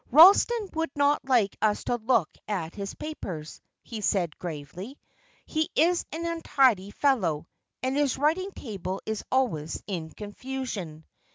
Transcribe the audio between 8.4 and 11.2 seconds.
table is always in confusion."